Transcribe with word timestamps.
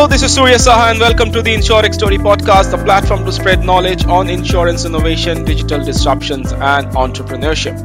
Hello, 0.00 0.08
this 0.08 0.22
is 0.22 0.34
Surya 0.34 0.56
Saha, 0.56 0.90
and 0.92 0.98
welcome 0.98 1.30
to 1.30 1.42
the 1.42 1.52
Insurance 1.52 1.96
Story 1.96 2.16
podcast, 2.16 2.70
the 2.70 2.78
platform 2.78 3.22
to 3.26 3.32
spread 3.32 3.62
knowledge 3.62 4.06
on 4.06 4.30
insurance 4.30 4.86
innovation, 4.86 5.44
digital 5.44 5.84
disruptions, 5.84 6.52
and 6.52 6.86
entrepreneurship. 7.02 7.76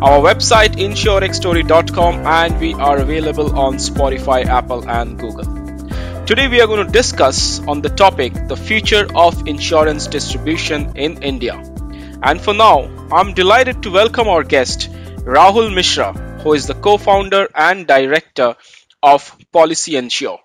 Our 0.00 0.20
website 0.20 0.76
insurexstory.com, 0.76 2.24
and 2.24 2.60
we 2.60 2.74
are 2.74 2.98
available 2.98 3.58
on 3.58 3.78
Spotify, 3.78 4.46
Apple, 4.46 4.88
and 4.88 5.18
Google. 5.18 6.24
Today, 6.24 6.46
we 6.46 6.60
are 6.60 6.68
going 6.68 6.86
to 6.86 6.92
discuss 6.92 7.58
on 7.66 7.82
the 7.82 7.88
topic 7.88 8.32
the 8.46 8.56
future 8.56 9.08
of 9.16 9.48
insurance 9.48 10.06
distribution 10.06 10.96
in 10.96 11.20
India. 11.20 11.60
And 12.22 12.40
for 12.40 12.54
now, 12.54 12.88
I'm 13.10 13.34
delighted 13.34 13.82
to 13.82 13.90
welcome 13.90 14.28
our 14.28 14.44
guest, 14.44 14.88
Rahul 15.24 15.74
Mishra, 15.74 16.12
who 16.44 16.52
is 16.52 16.68
the 16.68 16.74
co-founder 16.74 17.48
and 17.56 17.88
director 17.88 18.54
of 19.02 19.36
Policy 19.50 19.96
Ensure. 19.96 20.38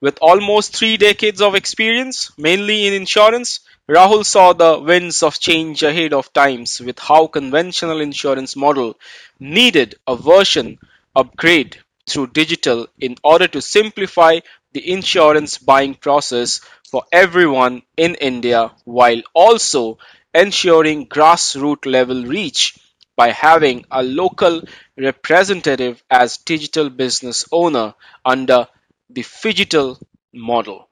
With 0.00 0.18
almost 0.20 0.74
three 0.76 0.96
decades 0.96 1.40
of 1.40 1.54
experience, 1.54 2.30
mainly 2.38 2.86
in 2.86 2.94
insurance, 2.94 3.60
Rahul 3.88 4.24
saw 4.24 4.52
the 4.52 4.78
winds 4.78 5.22
of 5.22 5.38
change 5.38 5.82
ahead 5.82 6.12
of 6.12 6.32
times 6.32 6.80
with 6.80 6.98
how 6.98 7.26
conventional 7.26 8.00
insurance 8.00 8.56
model 8.56 8.98
needed 9.38 9.94
a 10.06 10.16
version 10.16 10.78
upgrade 11.14 11.78
through 12.08 12.28
digital 12.28 12.88
in 12.98 13.16
order 13.22 13.46
to 13.48 13.62
simplify 13.62 14.40
the 14.72 14.90
insurance 14.92 15.58
buying 15.58 15.94
process 15.94 16.60
for 16.90 17.04
everyone 17.12 17.82
in 17.96 18.14
India 18.16 18.72
while 18.84 19.22
also 19.34 19.98
ensuring 20.34 21.06
grassroots 21.06 21.86
level 21.86 22.24
reach 22.24 22.78
by 23.16 23.30
having 23.30 23.84
a 23.90 24.02
local 24.02 24.62
representative 24.98 26.02
as 26.10 26.36
digital 26.38 26.90
business 26.90 27.46
owner 27.52 27.94
under 28.24 28.68
the 29.10 29.22
Phygital 29.22 30.00
model. 30.32 30.88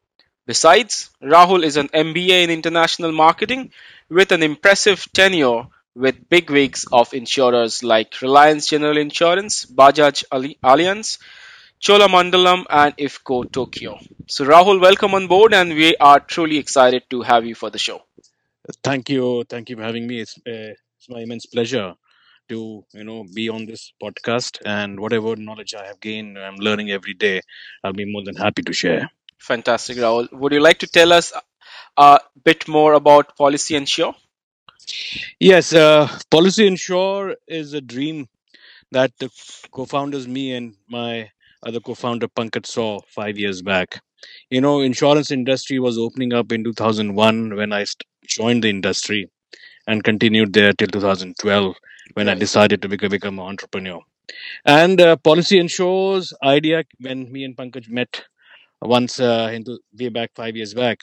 Besides, 0.47 1.11
Rahul 1.23 1.65
is 1.65 1.77
an 1.77 1.89
MBA 1.89 2.43
in 2.45 2.51
international 2.51 3.13
marketing 3.13 3.73
with 4.09 4.33
an 4.33 4.43
impressive 4.43 5.07
tenure 5.13 5.65
with 5.95 6.29
bigwigs 6.29 6.87
of 6.93 7.15
insurers 7.15 7.83
like 7.83 8.21
Reliance 8.21 8.67
General 8.69 8.97
Insurance, 8.99 9.65
Bajaj 9.67 10.25
Allianz, 10.63 11.19
Cholamandalam, 11.81 12.67
and 12.71 12.97
IFFCO 12.97 13.51
Tokio. 13.51 13.99
So, 14.29 14.45
Rahul, 14.45 14.81
welcome 14.81 15.15
on 15.15 15.29
board, 15.29 15.55
and 15.55 15.71
we 15.75 15.97
are 15.97 16.21
truly 16.21 16.59
excited 16.59 17.05
to 17.11 17.23
have 17.23 17.47
you 17.47 17.55
for 17.55 17.71
the 17.71 17.79
show. 17.79 18.03
Thank 18.83 19.11
you, 19.11 19.45
thank 19.49 19.71
you 19.71 19.77
for 19.77 19.83
having 19.83 20.07
me. 20.07 20.21
It's, 20.21 20.37
uh, 20.39 20.75
it's 20.99 21.09
my 21.09 21.21
immense 21.21 21.47
pleasure 21.47 21.95
to 22.49 22.85
you 22.93 23.05
know 23.05 23.25
be 23.35 23.49
on 23.49 23.67
this 23.67 23.93
podcast. 24.03 24.59
And 24.67 25.01
whatever 25.01 25.37
knowledge 25.37 25.75
i 25.75 25.87
have 25.87 26.01
gained 26.01 26.39
i'm 26.39 26.57
learning 26.57 26.91
every 26.91 27.15
day. 27.15 27.41
I'll 27.85 27.93
be 28.05 28.11
more 28.13 28.25
than 28.25 28.37
happy 28.37 28.63
to 28.63 28.73
share. 28.73 29.11
Fantastic 29.39 29.97
rahul. 29.99 30.31
Would 30.33 30.53
you 30.53 30.61
like 30.61 30.79
to 30.81 30.87
tell 30.87 31.13
us 31.13 31.33
a 31.97 32.21
bit 32.45 32.69
more 32.69 32.95
about 32.95 33.37
policy 33.37 33.77
ensure? 33.77 34.15
Yes 35.41 35.73
uh, 35.73 36.09
policy 36.31 36.67
ensure 36.67 37.37
is 37.49 37.73
a 37.75 37.81
dream 37.81 38.29
that 38.93 39.13
the 39.19 39.31
co-founders 39.73 40.27
me 40.29 40.53
and 40.55 40.75
my 40.89 41.31
other 41.67 41.81
co-founder 41.81 42.29
pankaj 42.29 42.67
saw 42.67 43.01
five 43.09 43.39
years 43.39 43.63
back. 43.63 44.01
You 44.51 44.61
know 44.61 44.81
insurance 44.81 45.31
industry 45.31 45.79
was 45.79 45.99
opening 45.99 46.33
up 46.33 46.53
in 46.53 46.65
2001 46.65 47.55
when 47.57 47.73
i 47.73 47.85
joined 48.27 48.65
the 48.65 48.71
industry 48.71 49.29
and 49.87 50.03
continued 50.05 50.53
there 50.53 50.73
till 50.73 50.89
2012 50.89 51.75
when 52.15 52.29
I 52.29 52.35
decided 52.35 52.83
to 52.83 52.89
become, 52.89 53.11
become 53.11 53.39
an 53.39 53.47
entrepreneur. 53.47 54.01
And 54.65 55.01
uh, 55.01 55.17
Policy 55.17 55.59
Ensure's 55.59 56.33
idea, 56.43 56.85
when 57.01 57.31
me 57.33 57.45
and 57.45 57.57
Pankaj 57.57 57.89
met 57.91 58.25
once 58.83 59.21
uh, 59.21 59.51
into 59.53 59.79
way 59.99 60.09
back 60.09 60.31
five 60.35 60.57
years 60.57 60.75
back, 60.75 61.01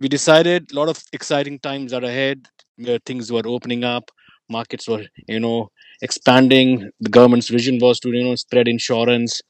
we 0.00 0.08
decided 0.08 0.72
a 0.72 0.74
lot 0.76 0.88
of 0.88 1.02
exciting 1.12 1.58
times 1.60 1.92
are 1.92 2.04
ahead. 2.04 2.46
Where 2.76 2.98
things 3.06 3.30
were 3.32 3.42
opening 3.46 3.84
up, 3.84 4.10
markets 4.48 4.88
were 4.88 5.04
you 5.28 5.40
know 5.40 5.70
expanding. 6.02 6.90
The 7.00 7.10
government's 7.10 7.48
vision 7.48 7.78
was 7.80 8.00
to 8.00 8.10
you 8.10 8.24
know 8.24 8.34
spread 8.36 8.68
insurance, 8.68 9.40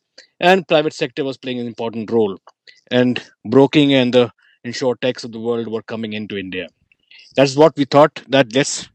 and 0.41 0.67
private 0.69 0.93
sector 0.95 1.25
was 1.25 1.39
playing 1.39 1.61
an 1.61 1.67
important 1.67 2.11
role. 2.11 2.37
And 2.91 3.23
broking 3.47 3.95
and 3.95 4.13
the 4.15 4.31
insure 4.65 4.97
techs 4.97 5.25
of 5.25 5.33
the 5.33 5.41
world 5.41 5.69
were 5.69 5.83
coming 5.83 6.13
into 6.15 6.37
India. 6.37 6.69
That's 7.37 7.57
what 7.57 7.77
we 7.77 7.85
thought. 7.85 8.23
That 8.29 8.55
let's 8.55 8.89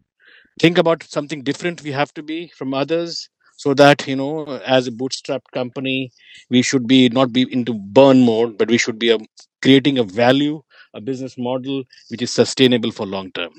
think 0.60 0.78
about 0.78 1.04
something 1.04 1.42
different 1.44 1.82
we 1.84 1.92
have 1.92 2.14
to 2.14 2.24
be 2.24 2.48
from 2.58 2.74
others 2.74 3.30
so 3.58 3.74
that 3.74 4.08
you 4.08 4.16
know 4.16 4.46
as 4.78 4.88
a 4.88 4.92
bootstrapped 4.92 5.52
company 5.54 6.12
we 6.50 6.62
should 6.62 6.88
be 6.88 7.10
not 7.10 7.32
be 7.34 7.44
into 7.52 7.74
burn 7.74 8.24
mode 8.26 8.58
but 8.58 8.70
we 8.70 8.78
should 8.78 9.00
be 9.00 9.10
a, 9.10 9.16
um, 9.16 9.26
creating 9.62 9.98
a 9.98 10.04
value 10.04 10.62
a 10.94 11.02
business 11.02 11.38
model 11.38 11.84
which 12.10 12.22
is 12.22 12.32
sustainable 12.34 12.92
for 12.92 13.06
long 13.06 13.32
term. 13.32 13.52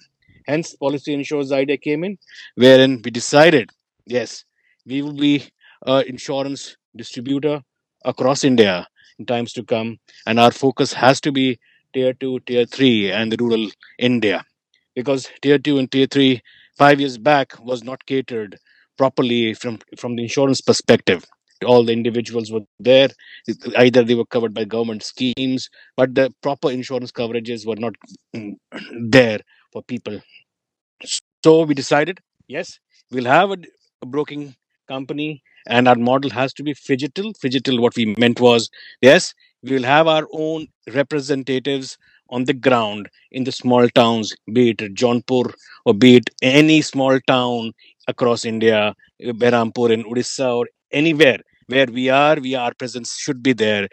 Hence 0.47 0.75
policy 0.75 1.13
ensures 1.15 1.53
idea 1.53 1.77
came 1.77 2.05
in 2.05 2.19
wherein 2.55 3.01
we 3.05 3.11
decided 3.11 3.71
yes 4.07 4.45
we 4.87 5.03
will 5.03 5.13
be 5.29 5.45
an 5.87 6.05
insurance 6.07 6.77
distributor 6.97 7.61
across 8.05 8.45
india 8.45 8.89
in 9.19 9.27
times 9.27 9.53
to 9.53 9.63
come 9.63 9.99
and 10.27 10.41
our 10.41 10.51
focus 10.51 10.93
has 10.93 11.21
to 11.21 11.31
be 11.33 11.59
tier 11.95 12.13
2 12.13 12.41
tier 12.47 12.65
3 12.67 13.13
and 13.13 13.33
the 13.33 13.37
rural 13.41 13.69
india. 13.99 14.45
Because 14.95 15.29
tier 15.43 15.59
2 15.59 15.79
and 15.79 15.91
tier 15.91 16.07
3 16.07 16.41
five 16.79 17.01
years 17.01 17.19
back 17.19 17.53
was 17.61 17.85
not 17.85 18.05
catered 18.07 18.59
properly 18.97 19.55
from 19.55 19.79
from 19.99 20.17
the 20.17 20.23
insurance 20.23 20.61
perspective. 20.61 21.25
All 21.67 21.85
the 21.85 21.93
individuals 21.93 22.53
were 22.53 22.61
there. 22.79 23.09
Either 23.77 24.05
they 24.05 24.15
were 24.15 24.27
covered 24.27 24.55
by 24.55 24.65
government 24.65 25.03
schemes 25.03 25.69
but 25.97 26.15
the 26.15 26.33
proper 26.43 26.71
insurance 26.71 27.11
coverages 27.13 27.67
were 27.67 27.77
not 27.77 27.95
mm, 28.35 28.55
there 29.11 29.41
for 29.73 29.83
people. 29.83 30.21
So 31.45 31.63
we 31.65 31.75
decided 31.75 32.21
yes 32.49 32.79
we'll 33.11 33.25
have 33.27 33.51
a, 33.53 33.57
broking 34.07 34.55
company 34.89 35.43
and 35.67 35.89
our 35.89 35.97
model 35.97 36.31
has 36.31 36.53
to 36.55 36.63
be 36.63 36.73
phygital 36.73 37.33
phygital 37.45 37.81
what 37.81 37.97
we 37.97 38.15
meant 38.17 38.41
was 38.41 38.71
yes 39.03 39.35
we 39.63 39.73
will 39.73 39.83
have 39.83 40.07
our 40.07 40.27
own 40.33 40.67
representatives 40.95 41.99
on 42.31 42.45
the 42.45 42.55
ground 42.55 43.09
in 43.33 43.45
the 43.45 43.53
small 43.53 43.89
towns, 43.89 44.35
be 44.53 44.71
it 44.71 44.79
Jaunpur 44.95 45.53
or 45.85 45.95
be 45.95 46.17
it 46.17 46.31
any 46.43 46.83
small 46.83 47.19
town 47.27 47.73
across 48.07 48.45
India, 48.45 48.95
Berhampur 49.21 49.91
in 49.91 50.05
Odisha 50.05 50.57
or 50.57 50.67
anywhere 50.93 51.39
where 51.67 51.87
we 51.87 52.09
are, 52.09 52.37
we 52.41 52.55
our 52.55 52.75
presence 52.75 53.17
should 53.17 53.43
be 53.43 53.53
there. 53.53 53.89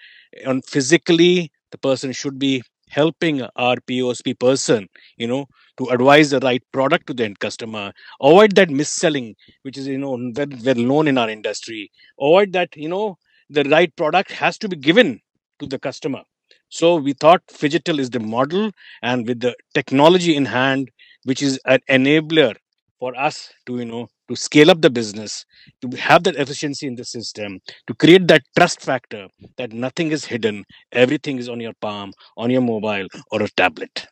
And 0.46 0.66
physically, 0.66 1.52
the 1.72 1.78
person 1.78 2.12
should 2.12 2.40
be 2.40 2.62
helping 2.90 3.42
our 3.42 3.76
POSP 3.88 4.40
person, 4.40 4.88
you 5.18 5.28
know, 5.28 5.48
to 5.78 5.88
advise 5.88 6.30
the 6.30 6.40
right 6.40 6.64
product 6.72 7.08
to 7.08 7.14
the 7.14 7.26
end 7.26 7.40
customer. 7.40 7.92
Avoid 8.22 8.56
that 8.56 8.70
mis-selling, 8.70 9.36
which 9.64 9.78
is, 9.78 9.88
you 9.88 9.98
know, 9.98 10.18
very 10.34 10.56
well 10.64 10.76
known 10.76 11.08
in 11.08 11.18
our 11.18 11.30
industry. 11.30 11.92
Avoid 12.20 12.54
that, 12.54 12.76
you 12.76 12.88
know, 12.88 13.18
the 13.50 13.64
right 13.66 13.94
product 13.96 14.32
has 14.32 14.58
to 14.60 14.70
be 14.70 14.78
given 14.78 15.20
to 15.60 15.66
the 15.66 15.80
customer 15.80 16.22
so 16.70 16.96
we 16.96 17.14
thought 17.14 17.46
Phygital 17.48 18.00
is 18.00 18.10
the 18.10 18.20
model, 18.20 18.72
and 19.02 19.28
with 19.28 19.40
the 19.42 19.56
technology 19.74 20.36
in 20.36 20.46
hand, 20.46 20.92
which 21.24 21.42
is 21.42 21.60
an 21.66 21.80
enabler 21.90 22.56
for 23.00 23.16
us 23.18 23.52
to 23.66 23.78
you 23.80 23.86
know 23.86 24.08
to 24.30 24.36
scale 24.36 24.70
up 24.72 24.82
the 24.82 24.90
business, 24.90 25.46
to 25.82 25.90
have 25.98 26.24
that 26.24 26.36
efficiency 26.36 26.88
in 26.88 26.96
the 26.96 27.06
system, 27.06 27.60
to 27.88 27.94
create 27.94 28.28
that 28.28 28.44
trust 28.58 28.82
factor 28.82 29.28
that 29.58 29.72
nothing 29.74 30.12
is 30.12 30.26
hidden, 30.26 30.64
everything 30.92 31.38
is 31.38 31.50
on 31.50 31.60
your 31.60 31.74
palm, 31.82 32.12
on 32.38 32.50
your 32.50 32.62
mobile 32.62 33.08
or 33.32 33.42
a 33.44 33.50
tablet. 33.50 34.08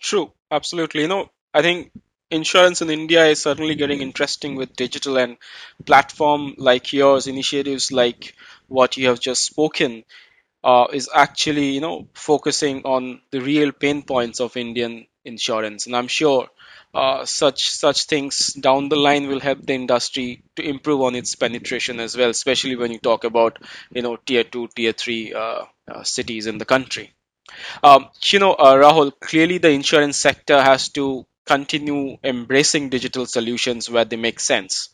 True, 0.00 0.32
absolutely. 0.50 1.02
You 1.02 1.08
know, 1.08 1.30
I 1.54 1.62
think 1.62 1.92
insurance 2.30 2.82
in 2.82 2.90
India 2.90 3.26
is 3.26 3.42
certainly 3.42 3.74
getting 3.74 4.00
interesting 4.00 4.54
with 4.56 4.76
digital 4.76 5.16
and 5.18 5.36
platform 5.86 6.54
like 6.58 6.92
yours, 6.92 7.26
initiatives 7.26 7.90
like 7.92 8.34
what 8.68 8.96
you 8.96 9.08
have 9.08 9.20
just 9.20 9.44
spoken 9.44 10.04
uh, 10.64 10.86
is 10.92 11.08
actually 11.12 11.70
you 11.70 11.80
know 11.80 12.08
focusing 12.14 12.82
on 12.84 13.20
the 13.30 13.40
real 13.40 13.72
pain 13.72 14.02
points 14.02 14.40
of 14.40 14.56
Indian 14.56 15.06
insurance, 15.24 15.86
and 15.86 15.96
I'm 15.96 16.08
sure 16.08 16.48
uh, 16.94 17.24
such 17.24 17.70
such 17.70 18.04
things 18.04 18.52
down 18.52 18.88
the 18.88 18.96
line 18.96 19.26
will 19.26 19.40
help 19.40 19.64
the 19.64 19.74
industry 19.74 20.42
to 20.56 20.62
improve 20.62 21.00
on 21.00 21.14
its 21.14 21.34
penetration 21.34 22.00
as 22.00 22.16
well, 22.16 22.30
especially 22.30 22.76
when 22.76 22.92
you 22.92 22.98
talk 22.98 23.24
about 23.24 23.58
you 23.90 24.02
know 24.02 24.16
tier 24.16 24.44
two, 24.44 24.68
tier 24.68 24.92
three 24.92 25.32
uh, 25.32 25.64
uh 25.90 26.02
cities 26.02 26.46
in 26.46 26.58
the 26.58 26.64
country. 26.64 27.12
Um, 27.82 28.08
you 28.24 28.38
know, 28.38 28.52
uh, 28.52 28.74
Rahul, 28.74 29.12
clearly 29.20 29.58
the 29.58 29.70
insurance 29.70 30.16
sector 30.16 30.62
has 30.62 30.88
to 30.90 31.26
continue 31.44 32.16
embracing 32.22 32.88
digital 32.88 33.26
solutions 33.26 33.90
where 33.90 34.04
they 34.04 34.16
make 34.16 34.38
sense 34.38 34.90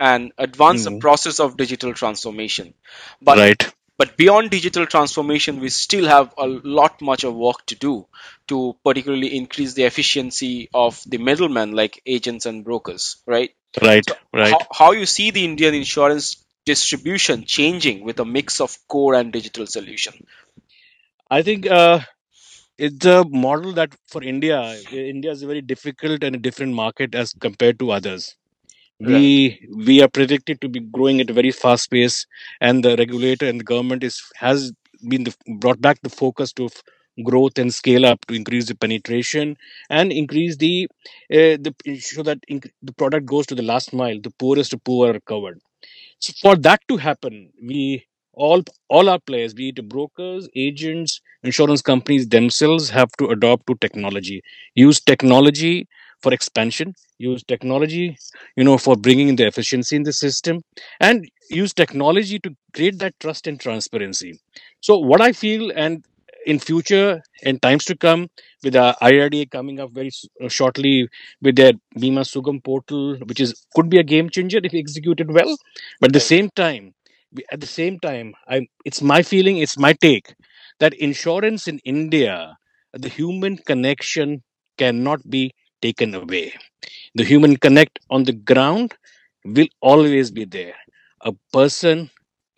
and 0.00 0.32
advance 0.36 0.82
mm. 0.82 0.94
the 0.94 0.98
process 0.98 1.38
of 1.38 1.56
digital 1.56 1.94
transformation. 1.94 2.74
But 3.20 3.38
right 3.38 3.72
but 4.02 4.16
beyond 4.16 4.50
digital 4.50 4.84
transformation, 4.84 5.60
we 5.60 5.68
still 5.68 6.06
have 6.06 6.34
a 6.36 6.44
lot 6.48 7.00
much 7.00 7.22
of 7.22 7.36
work 7.36 7.64
to 7.66 7.76
do 7.76 8.08
to 8.48 8.74
particularly 8.84 9.36
increase 9.36 9.74
the 9.74 9.84
efficiency 9.84 10.68
of 10.74 11.00
the 11.06 11.18
middlemen 11.18 11.70
like 11.70 12.02
agents 12.04 12.44
and 12.44 12.64
brokers, 12.64 13.18
right? 13.26 13.54
Right, 13.80 14.04
so 14.08 14.16
right. 14.34 14.50
How, 14.50 14.66
how 14.72 14.90
you 14.90 15.06
see 15.06 15.30
the 15.30 15.44
Indian 15.44 15.74
insurance 15.74 16.44
distribution 16.66 17.44
changing 17.44 18.02
with 18.02 18.18
a 18.18 18.24
mix 18.24 18.60
of 18.60 18.76
core 18.88 19.14
and 19.14 19.32
digital 19.32 19.68
solution? 19.68 20.26
I 21.30 21.42
think 21.42 21.70
uh, 21.70 22.00
it's 22.76 23.06
a 23.06 23.24
model 23.24 23.72
that 23.74 23.94
for 24.08 24.20
India, 24.20 24.80
India 24.90 25.30
is 25.30 25.44
a 25.44 25.46
very 25.46 25.60
difficult 25.60 26.24
and 26.24 26.34
a 26.34 26.40
different 26.40 26.74
market 26.74 27.14
as 27.14 27.32
compared 27.34 27.78
to 27.78 27.92
others. 27.92 28.34
Right. 29.02 29.32
We 29.36 29.68
we 29.86 30.02
are 30.02 30.08
predicted 30.08 30.60
to 30.60 30.68
be 30.68 30.80
growing 30.80 31.20
at 31.20 31.30
a 31.30 31.32
very 31.32 31.50
fast 31.50 31.90
pace, 31.90 32.26
and 32.60 32.84
the 32.84 32.96
regulator 32.96 33.46
and 33.46 33.60
the 33.60 33.64
government 33.64 34.02
is 34.04 34.22
has 34.36 34.72
been 35.08 35.24
the, 35.24 35.34
brought 35.58 35.80
back 35.80 36.00
the 36.02 36.08
focus 36.10 36.52
to 36.54 36.66
f- 36.66 36.82
growth 37.24 37.58
and 37.58 37.72
scale 37.74 38.06
up 38.06 38.24
to 38.26 38.34
increase 38.34 38.66
the 38.66 38.74
penetration 38.74 39.56
and 39.90 40.12
increase 40.12 40.56
the 40.56 40.88
uh, 41.32 41.56
the 41.66 41.74
so 42.00 42.22
that 42.22 42.38
inc- 42.50 42.70
the 42.82 42.92
product 42.92 43.26
goes 43.26 43.46
to 43.46 43.54
the 43.54 43.62
last 43.72 43.92
mile. 43.92 44.18
The 44.20 44.30
poorest 44.30 44.74
poor 44.84 45.14
are 45.14 45.20
covered 45.20 45.60
so 46.18 46.32
for 46.40 46.56
that 46.56 46.80
to 46.88 46.96
happen, 46.96 47.50
we 47.62 48.04
all 48.32 48.62
all 48.88 49.08
our 49.08 49.18
players, 49.20 49.52
be 49.54 49.68
it 49.70 49.88
brokers, 49.88 50.48
agents, 50.56 51.20
insurance 51.42 51.82
companies 51.82 52.28
themselves, 52.28 52.90
have 52.90 53.10
to 53.18 53.28
adopt 53.28 53.66
to 53.66 53.74
technology. 53.80 54.42
Use 54.74 55.00
technology 55.00 55.88
for 56.22 56.32
expansion. 56.32 56.94
Use 57.18 57.42
technology, 57.44 58.16
you 58.56 58.64
know, 58.64 58.78
for 58.78 58.96
bringing 58.96 59.28
in 59.28 59.36
the 59.36 59.46
efficiency 59.46 59.96
in 59.96 60.02
the 60.02 60.12
system, 60.12 60.62
and 61.00 61.28
use 61.50 61.72
technology 61.72 62.38
to 62.40 62.50
create 62.74 62.98
that 62.98 63.18
trust 63.20 63.46
and 63.46 63.60
transparency. 63.60 64.38
So 64.80 64.98
what 64.98 65.20
I 65.20 65.32
feel, 65.32 65.70
and 65.74 66.04
in 66.46 66.58
future 66.58 67.22
and 67.44 67.62
times 67.62 67.84
to 67.86 67.96
come, 67.96 68.28
with 68.64 68.72
the 68.74 68.96
IRDA 69.00 69.46
coming 69.46 69.78
up 69.80 69.90
very 69.92 70.10
uh, 70.42 70.48
shortly 70.48 71.08
with 71.40 71.56
their 71.56 71.72
Bima 71.96 72.22
Sugam 72.32 72.62
portal, 72.62 73.16
which 73.26 73.40
is 73.40 73.54
could 73.74 73.88
be 73.88 73.98
a 73.98 74.02
game 74.04 74.28
changer 74.30 74.60
if 74.62 74.74
executed 74.74 75.30
well 75.32 75.56
but 76.00 76.08
at 76.10 76.12
the 76.12 76.20
same 76.20 76.48
time 76.50 76.94
at 77.50 77.60
the 77.60 77.66
same 77.66 77.98
time 77.98 78.34
i 78.48 78.60
it's 78.84 79.00
my 79.00 79.22
feeling 79.22 79.56
it's 79.58 79.78
my 79.78 79.92
take 79.94 80.34
that 80.80 80.92
insurance 80.94 81.66
in 81.66 81.78
india 81.84 82.56
the 82.92 83.08
human 83.08 83.56
connection 83.70 84.42
cannot 84.78 85.20
be 85.30 85.52
taken 85.82 86.14
away. 86.14 86.54
The 87.14 87.24
human 87.24 87.56
connect 87.56 88.00
on 88.10 88.24
the 88.24 88.32
ground 88.32 88.94
will 89.44 89.68
always 89.80 90.30
be 90.30 90.44
there. 90.44 90.74
A 91.22 91.32
person 91.52 92.10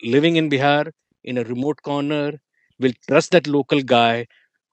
living 0.03 0.35
in 0.37 0.49
bihar 0.49 0.91
in 1.23 1.37
a 1.37 1.43
remote 1.43 1.81
corner 1.83 2.39
will 2.79 2.93
trust 3.07 3.31
that 3.31 3.47
local 3.47 3.81
guy 3.81 4.27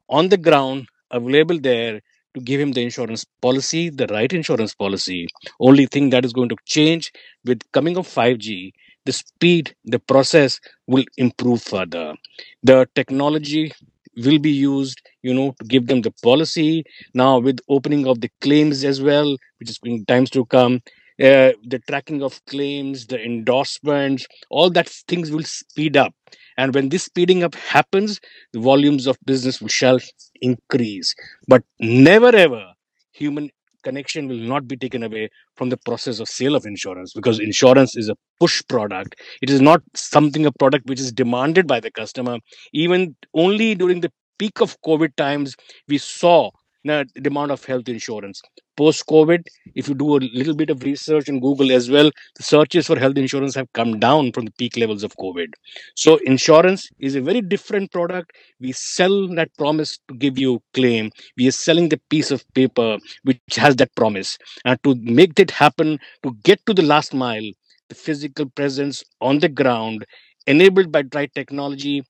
on 0.08 0.28
the 0.28 0.36
ground 0.36 0.86
available 1.10 1.58
there 1.58 2.00
to 2.34 2.40
give 2.40 2.60
him 2.60 2.72
the 2.72 2.82
insurance 2.82 3.24
policy 3.42 3.90
the 3.90 4.06
right 4.08 4.32
insurance 4.32 4.74
policy. 4.74 5.26
Only 5.60 5.86
thing 5.86 6.10
that 6.10 6.24
is 6.24 6.32
going 6.32 6.48
to 6.50 6.56
change 6.64 7.12
with 7.44 7.60
coming 7.72 7.96
of 7.96 8.06
5g 8.08 8.72
the 9.04 9.12
speed 9.12 9.74
the 9.84 9.98
process 9.98 10.60
will 10.86 11.04
improve 11.16 11.62
further. 11.62 12.14
The 12.62 12.88
technology 12.94 13.72
will 14.16 14.38
be 14.38 14.52
used 14.52 15.02
you 15.22 15.34
know 15.34 15.54
to 15.60 15.66
give 15.66 15.86
them 15.86 16.02
the 16.02 16.12
policy. 16.22 16.84
Now 17.14 17.38
with 17.38 17.60
opening 17.68 18.06
of 18.06 18.20
the 18.20 18.30
claims 18.40 18.84
as 18.84 19.00
well 19.02 19.36
which 19.58 19.70
is 19.70 19.78
in 19.84 20.04
times 20.06 20.30
to 20.30 20.44
come 20.46 20.80
uh, 21.20 21.52
the 21.64 21.80
tracking 21.88 22.22
of 22.22 22.44
claims 22.46 23.06
the 23.06 23.22
endorsements 23.22 24.26
all 24.50 24.70
that 24.70 24.88
things 25.08 25.30
will 25.30 25.44
speed 25.44 25.96
up. 25.96 26.14
And 26.56 26.74
when 26.74 26.88
this 26.88 27.04
speeding 27.04 27.42
up 27.42 27.54
happens 27.54 28.20
the 28.52 28.60
volumes 28.60 29.06
of 29.06 29.16
business 29.24 29.60
will 29.60 29.68
shall 29.68 29.98
increase. 30.40 31.14
But 31.48 31.62
never 31.80 32.34
ever 32.34 32.72
human 33.12 33.50
connection 33.82 34.28
will 34.28 34.36
not 34.36 34.66
be 34.68 34.76
taken 34.76 35.02
away 35.02 35.28
from 35.56 35.68
the 35.68 35.76
process 35.76 36.20
of 36.20 36.28
sale 36.28 36.54
of 36.54 36.64
insurance 36.66 37.12
because 37.12 37.38
insurance 37.40 37.96
is 37.96 38.08
a 38.08 38.16
push 38.40 38.62
product. 38.68 39.16
It 39.42 39.50
is 39.50 39.60
not 39.60 39.82
something 39.94 40.46
a 40.46 40.52
product 40.52 40.86
which 40.88 41.00
is 41.00 41.12
demanded 41.12 41.66
by 41.66 41.80
the 41.80 41.90
customer. 41.90 42.38
Even 42.72 43.16
only 43.34 43.74
during 43.74 44.00
the 44.00 44.12
peak 44.38 44.60
of 44.60 44.76
covid 44.82 45.14
times 45.16 45.56
we 45.88 45.98
saw 45.98 46.50
the 46.84 47.06
demand 47.20 47.52
of 47.52 47.64
health 47.64 47.88
insurance. 47.88 48.42
Post 48.76 49.06
covid 49.06 49.46
if 49.74 49.88
you 49.88 49.94
do 49.94 50.16
a 50.16 50.20
little 50.38 50.54
bit 50.54 50.70
of 50.70 50.82
research 50.82 51.28
in 51.28 51.38
google 51.40 51.70
as 51.70 51.90
well 51.90 52.10
the 52.36 52.42
searches 52.42 52.86
for 52.86 52.98
health 52.98 53.16
insurance 53.16 53.54
have 53.54 53.72
come 53.74 53.98
down 54.00 54.32
from 54.32 54.46
the 54.46 54.50
peak 54.52 54.76
levels 54.76 55.04
of 55.04 55.14
covid. 55.16 55.52
So 55.94 56.16
insurance 56.24 56.88
is 56.98 57.14
a 57.14 57.20
very 57.20 57.40
different 57.40 57.92
product. 57.92 58.32
We 58.60 58.72
sell 58.72 59.28
that 59.34 59.54
promise 59.58 59.98
to 60.08 60.14
give 60.14 60.38
you 60.38 60.62
claim. 60.74 61.10
We 61.36 61.48
are 61.48 61.52
selling 61.52 61.88
the 61.90 62.00
piece 62.10 62.30
of 62.30 62.44
paper 62.54 62.98
which 63.24 63.40
has 63.56 63.76
that 63.76 63.94
promise. 63.94 64.36
And 64.64 64.82
to 64.84 64.94
make 64.96 65.34
that 65.36 65.50
happen 65.50 65.98
to 66.22 66.34
get 66.42 66.64
to 66.66 66.74
the 66.74 66.82
last 66.82 67.14
mile 67.14 67.48
the 67.88 67.94
physical 67.94 68.46
presence 68.48 69.04
on 69.20 69.38
the 69.38 69.48
ground 69.48 70.04
enabled 70.46 70.90
by 70.90 71.04
right 71.14 71.32
technology 71.34 72.02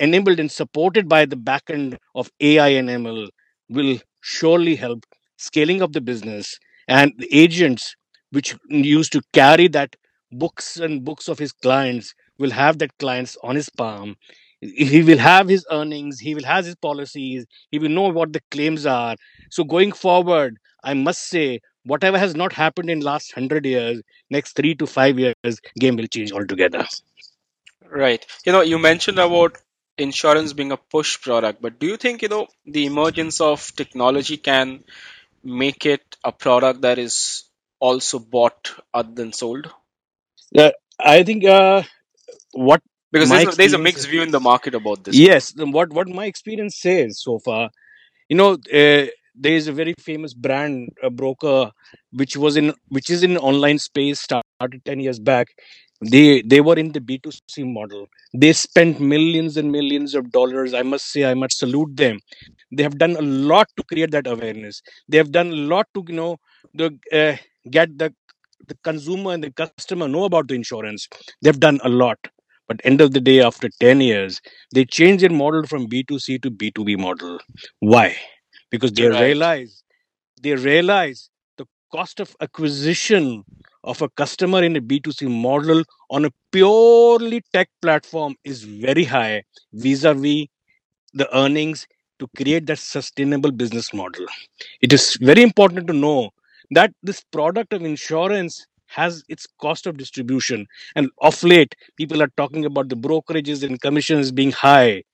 enabled 0.00 0.40
and 0.40 0.50
supported 0.50 1.08
by 1.08 1.24
the 1.26 1.36
backend 1.36 1.98
of 2.14 2.30
AI 2.40 2.68
and 2.70 2.90
ML 2.90 3.28
will 3.68 3.98
surely 4.20 4.76
help 4.76 5.04
scaling 5.36 5.82
up 5.82 5.92
the 5.92 6.00
business 6.00 6.58
and 6.88 7.12
the 7.18 7.28
agents 7.32 7.96
which 8.30 8.56
used 8.68 9.12
to 9.12 9.22
carry 9.32 9.68
that 9.68 9.96
books 10.32 10.76
and 10.78 11.04
books 11.04 11.28
of 11.28 11.38
his 11.38 11.52
clients 11.52 12.14
will 12.38 12.50
have 12.50 12.78
that 12.78 12.96
clients 12.98 13.36
on 13.42 13.56
his 13.56 13.68
palm. 13.70 14.16
He 14.60 15.02
will 15.02 15.18
have 15.18 15.48
his 15.48 15.66
earnings 15.70 16.20
he 16.20 16.34
will 16.34 16.44
have 16.44 16.64
his 16.66 16.76
policies 16.76 17.46
he 17.70 17.78
will 17.78 17.88
know 17.90 18.08
what 18.08 18.32
the 18.32 18.42
claims 18.50 18.86
are. 18.86 19.16
So 19.50 19.64
going 19.64 19.92
forward 19.92 20.58
i 20.84 20.94
must 20.94 21.28
say 21.28 21.60
whatever 21.84 22.18
has 22.18 22.34
not 22.34 22.52
happened 22.52 22.90
in 22.90 23.00
last 23.00 23.36
100 23.36 23.66
years 23.66 24.02
next 24.30 24.56
3 24.56 24.74
to 24.76 24.86
5 24.86 25.18
years 25.18 25.60
game 25.78 25.96
will 25.96 26.06
change 26.06 26.32
altogether. 26.32 26.86
Right. 27.90 28.24
You 28.46 28.52
know, 28.52 28.60
you 28.62 28.78
mentioned 28.78 29.18
about 29.18 29.58
insurance 29.98 30.52
being 30.52 30.72
a 30.72 30.76
push 30.76 31.20
product, 31.20 31.60
but 31.62 31.78
do 31.78 31.86
you 31.86 31.96
think, 31.96 32.22
you 32.22 32.28
know, 32.28 32.46
the 32.66 32.86
emergence 32.86 33.40
of 33.40 33.74
technology 33.76 34.36
can 34.36 34.84
make 35.44 35.86
it 35.86 36.16
a 36.24 36.32
product 36.32 36.82
that 36.82 36.98
is 36.98 37.44
also 37.80 38.18
bought 38.18 38.72
other 38.94 39.12
than 39.12 39.32
sold? 39.32 39.70
uh, 40.58 40.70
i 41.00 41.22
think 41.22 41.44
uh, 41.44 41.82
what 42.52 42.80
Because 43.12 43.30
there's 43.30 43.44
a, 43.44 43.52
there's 43.52 43.72
a 43.74 43.78
mixed 43.78 44.08
view 44.08 44.22
in 44.22 44.30
the 44.30 44.40
market 44.40 44.74
about 44.74 45.04
this 45.04 45.26
yes 45.26 45.52
what 45.56 45.92
what 45.92 46.08
my 46.08 46.24
experience 46.26 46.76
says 46.78 47.20
so 47.22 47.38
far 47.38 47.70
you 48.28 48.36
know 48.36 48.52
uh, 48.54 49.06
there 49.44 49.56
is 49.60 49.68
a 49.68 49.72
very 49.72 49.94
famous 50.00 50.34
brand 50.34 50.90
a 51.02 51.10
broker 51.10 51.70
which 52.12 52.36
was 52.36 52.56
in 52.56 52.72
which 52.88 53.10
is 53.10 53.22
in 53.22 53.36
online 53.38 53.78
space 53.78 54.20
started 54.20 54.84
10 54.84 55.00
years 55.00 55.18
back 55.18 55.48
they 56.02 56.42
they 56.42 56.60
were 56.60 56.76
in 56.78 56.92
the 56.92 57.00
b2c 57.00 57.64
model. 57.64 58.08
They 58.34 58.52
spent 58.52 59.00
millions 59.00 59.56
and 59.56 59.70
millions 59.70 60.14
of 60.14 60.30
dollars. 60.30 60.74
I 60.74 60.82
must 60.82 61.06
say 61.12 61.24
i 61.24 61.34
must 61.34 61.58
salute 61.58 61.96
them. 61.96 62.18
They 62.72 62.82
have 62.82 62.98
done 62.98 63.16
a 63.16 63.22
lot 63.22 63.68
to 63.76 63.82
create 63.84 64.10
that 64.12 64.26
awareness. 64.26 64.82
They 65.08 65.18
have 65.18 65.32
done 65.32 65.48
a 65.52 65.56
lot 65.74 65.88
to 65.94 66.04
you 66.08 66.14
know 66.14 66.38
the 66.74 66.98
uh, 67.12 67.36
get 67.70 67.98
the 67.98 68.14
the 68.68 68.76
consumer 68.84 69.32
and 69.32 69.42
the 69.44 69.50
customer 69.52 70.08
know 70.08 70.24
about 70.24 70.48
the 70.48 70.54
insurance. 70.54 71.08
They've 71.42 71.58
done 71.58 71.80
a 71.84 71.88
lot. 71.88 72.18
But 72.68 72.80
end 72.84 73.00
of 73.00 73.12
the 73.12 73.20
day 73.20 73.40
after 73.40 73.68
10 73.80 74.00
years 74.00 74.40
they 74.74 74.84
changed 74.84 75.22
their 75.22 75.30
model 75.30 75.64
from 75.66 75.86
b2c 75.86 76.38
to 76.38 76.50
b2b 76.50 76.96
model. 76.96 77.38
Why? 77.80 78.16
Because 78.70 78.92
they 78.92 79.08
Right. 79.08 79.10
realize 79.10 79.82
they 80.42 80.54
realize 80.54 81.30
the 81.58 81.66
cost 81.92 82.20
of 82.20 82.36
acquisition 82.40 83.44
of 83.84 84.02
a 84.02 84.08
customer 84.10 84.62
in 84.62 84.76
a 84.76 84.80
b2c 84.80 85.28
model 85.28 85.82
on 86.10 86.24
a 86.24 86.30
purely 86.52 87.42
tech 87.52 87.68
platform 87.80 88.34
is 88.44 88.62
very 88.64 89.04
high 89.04 89.42
vis-a-vis 89.72 90.46
the 91.14 91.36
earnings 91.36 91.86
to 92.18 92.28
create 92.36 92.66
that 92.66 92.78
sustainable 92.78 93.50
business 93.50 93.92
model. 93.94 94.26
It 94.80 94.92
is 94.92 95.16
very 95.20 95.42
important 95.42 95.86
to 95.88 95.92
know 95.92 96.30
that 96.70 96.92
this 97.02 97.22
product 97.32 97.72
of 97.72 97.82
insurance 97.82 98.66
has 98.86 99.22
its 99.28 99.46
cost 99.60 99.86
of 99.86 99.96
distribution. 99.96 100.66
And 100.96 101.10
of 101.20 101.42
late 101.42 101.74
people 101.96 102.22
are 102.22 102.30
talking 102.36 102.64
about 102.64 102.88
the 102.88 102.96
brokerages 102.96 103.62
and 103.62 103.80
commissions 103.80 104.32
being 104.32 104.52
high. 104.52 105.04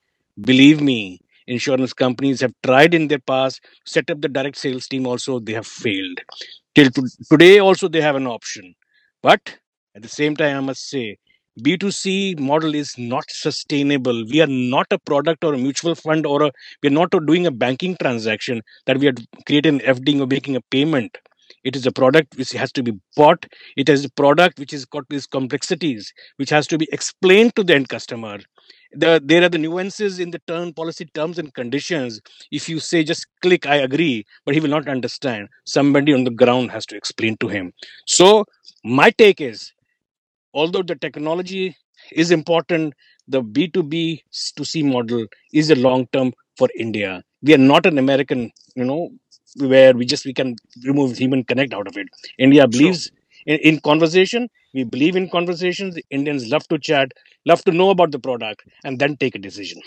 Believe 0.40 0.80
me 0.80 1.20
insurance 1.46 1.92
companies 1.92 2.40
have 2.40 2.52
tried 2.64 2.94
in 2.94 3.08
their 3.08 3.20
past 3.20 3.60
set 3.84 4.10
up 4.10 4.20
the 4.20 4.28
direct 4.28 4.56
sales 4.56 4.86
team 4.88 5.06
also 5.06 5.38
they 5.38 5.52
have 5.52 5.66
failed. 5.66 6.20
Till 6.74 6.90
to, 6.90 7.08
today 7.30 7.58
also 7.58 7.88
they 7.88 8.00
have 8.00 8.16
an 8.16 8.26
option. 8.26 8.74
But 9.22 9.58
at 9.94 10.02
the 10.02 10.08
same 10.08 10.36
time 10.36 10.56
i 10.56 10.60
must 10.60 10.88
say 10.88 11.16
b2c 11.64 12.38
model 12.38 12.74
is 12.74 12.98
not 12.98 13.24
sustainable. 13.28 14.24
We 14.26 14.42
are 14.42 14.46
not 14.46 14.86
a 14.90 14.98
product 14.98 15.42
or 15.42 15.54
a 15.54 15.58
mutual 15.58 15.94
fund 15.94 16.26
or 16.26 16.42
a 16.42 16.52
we're 16.82 16.90
not 16.90 17.10
doing 17.26 17.46
a 17.46 17.50
banking 17.50 17.96
transaction 17.96 18.62
that 18.86 18.98
we 18.98 19.08
are 19.08 19.14
creating 19.46 19.80
an 19.80 19.94
fd 19.96 20.20
or 20.20 20.26
making 20.26 20.56
a 20.56 20.60
payment. 20.70 21.16
It 21.64 21.74
is 21.74 21.86
a 21.86 21.92
product 21.92 22.36
which 22.36 22.52
has 22.52 22.72
to 22.72 22.82
be 22.82 22.92
bought. 23.16 23.46
It 23.76 23.88
is 23.88 24.04
a 24.04 24.10
product 24.10 24.58
which 24.58 24.72
has 24.72 24.84
got 24.84 25.04
these 25.08 25.26
complexities 25.26 26.12
which 26.36 26.50
has 26.50 26.66
to 26.68 26.78
be 26.78 26.88
explained 26.92 27.56
to 27.56 27.64
the 27.64 27.74
end 27.74 27.88
customer 27.88 28.38
the, 28.92 29.20
there 29.24 29.42
are 29.42 29.48
the 29.48 29.58
nuances 29.58 30.18
in 30.18 30.30
the 30.30 30.40
term 30.46 30.72
policy 30.72 31.04
terms 31.14 31.38
and 31.38 31.52
conditions 31.54 32.20
if 32.50 32.68
you 32.68 32.78
say 32.78 33.02
just 33.04 33.26
click 33.42 33.66
i 33.66 33.76
agree 33.76 34.24
but 34.44 34.54
he 34.54 34.60
will 34.60 34.70
not 34.76 34.88
understand 34.88 35.48
somebody 35.64 36.12
on 36.12 36.24
the 36.24 36.30
ground 36.30 36.70
has 36.70 36.86
to 36.86 36.96
explain 36.96 37.36
to 37.38 37.48
him 37.48 37.72
so 38.06 38.44
my 38.84 39.10
take 39.10 39.40
is 39.40 39.72
although 40.54 40.82
the 40.82 40.96
technology 40.96 41.76
is 42.12 42.30
important 42.30 42.94
the 43.28 43.42
B2B 43.42 44.22
to 44.56 44.64
C 44.64 44.82
model 44.82 45.26
is 45.52 45.70
a 45.70 45.74
long 45.76 46.06
term 46.12 46.32
for 46.56 46.68
India. 46.78 47.22
We 47.42 47.54
are 47.54 47.58
not 47.58 47.86
an 47.86 47.98
American, 47.98 48.52
you 48.76 48.84
know, 48.84 49.10
where 49.56 49.94
we 49.94 50.04
just 50.04 50.24
we 50.24 50.32
can 50.32 50.56
remove 50.84 51.16
human 51.18 51.44
connect 51.44 51.74
out 51.74 51.86
of 51.88 51.96
it. 51.96 52.08
India 52.38 52.66
True. 52.68 52.70
believes 52.78 53.10
in, 53.46 53.58
in 53.58 53.80
conversation. 53.80 54.48
We 54.74 54.84
believe 54.84 55.16
in 55.16 55.28
conversations. 55.30 55.94
The 55.94 56.04
Indians 56.10 56.48
love 56.48 56.68
to 56.68 56.78
chat, 56.78 57.12
love 57.46 57.64
to 57.64 57.72
know 57.72 57.90
about 57.90 58.10
the 58.10 58.18
product, 58.18 58.64
and 58.84 58.98
then 58.98 59.16
take 59.16 59.34
a 59.34 59.38
decision. 59.38 59.80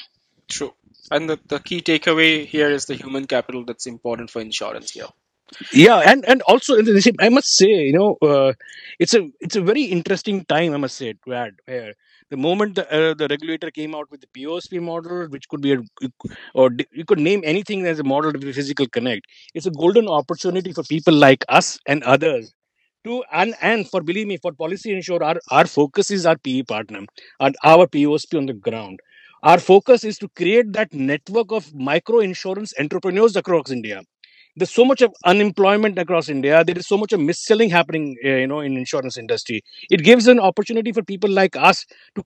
True. 0.47 0.73
And 1.11 1.29
the, 1.29 1.39
the 1.47 1.59
key 1.59 1.81
takeaway 1.81 2.45
here 2.45 2.69
is 2.69 2.85
the 2.85 2.95
human 2.95 3.27
capital 3.27 3.65
that's 3.65 3.85
important 3.85 4.29
for 4.29 4.41
insurance 4.41 4.91
here. 4.91 5.07
yeah 5.73 5.97
and 6.09 6.25
and 6.31 6.43
also 6.43 6.75
i 7.19 7.29
must 7.35 7.55
say 7.59 7.69
you 7.85 7.93
know 7.93 8.09
uh, 8.31 8.53
it's 8.99 9.15
a 9.19 9.21
it's 9.45 9.55
a 9.55 9.63
very 9.69 9.85
interesting 9.95 10.45
time 10.45 10.75
i 10.75 10.77
must 10.83 10.95
say 11.01 11.13
to 11.25 11.33
add 11.33 11.55
here 11.65 11.93
the 12.29 12.37
moment 12.37 12.75
the, 12.75 12.85
uh, 12.93 13.13
the 13.15 13.27
regulator 13.27 13.71
came 13.71 13.95
out 13.95 14.09
with 14.11 14.21
the 14.21 14.27
POSP 14.27 14.79
model, 14.79 15.27
which 15.29 15.49
could 15.49 15.61
be 15.61 15.73
a, 15.73 15.79
or 16.53 16.69
you 16.91 17.03
could 17.03 17.19
name 17.19 17.41
anything 17.43 17.85
as 17.87 17.99
a 17.99 18.03
model 18.03 18.29
of 18.35 18.41
physical 18.41 18.87
connect. 18.87 19.25
It's 19.55 19.65
a 19.65 19.71
golden 19.71 20.07
opportunity 20.07 20.71
for 20.71 20.83
people 20.83 21.13
like 21.13 21.43
us 21.49 21.79
and 21.87 22.03
others 22.03 22.53
to 23.09 23.23
and 23.31 23.55
and 23.61 23.89
for 23.89 24.01
believe 24.01 24.27
me 24.27 24.37
for 24.37 24.53
policy 24.53 24.91
ensure 24.93 25.23
our 25.23 25.37
our 25.51 25.65
focus 25.75 26.11
is 26.11 26.25
our 26.25 26.37
PE 26.37 26.63
partner 26.63 27.01
and 27.39 27.55
our 27.63 27.87
POSP 27.87 28.37
on 28.37 28.45
the 28.47 28.53
ground. 28.53 28.99
Our 29.43 29.59
focus 29.59 30.03
is 30.03 30.17
to 30.19 30.27
create 30.29 30.73
that 30.73 30.93
network 30.93 31.51
of 31.51 31.73
micro 31.73 32.19
insurance 32.19 32.73
entrepreneurs 32.79 33.35
across 33.35 33.71
India 33.71 34.01
there's 34.55 34.71
so 34.71 34.83
much 34.85 35.01
of 35.01 35.13
unemployment 35.25 35.97
across 35.97 36.27
India. 36.29 36.63
There 36.65 36.77
is 36.77 36.87
so 36.87 36.97
much 36.97 37.13
of 37.13 37.19
mis-selling 37.21 37.69
happening, 37.69 38.17
uh, 38.25 38.29
you 38.29 38.47
know, 38.47 38.59
in 38.59 38.75
insurance 38.77 39.17
industry. 39.17 39.61
It 39.89 40.03
gives 40.03 40.27
an 40.27 40.39
opportunity 40.39 40.91
for 40.91 41.03
people 41.03 41.29
like 41.29 41.55
us 41.55 41.85
to 42.15 42.23